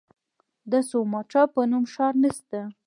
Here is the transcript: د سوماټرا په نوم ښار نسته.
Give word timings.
د 0.71 0.73
سوماټرا 0.89 1.43
په 1.53 1.61
نوم 1.71 1.85
ښار 1.93 2.13
نسته. 2.23 2.59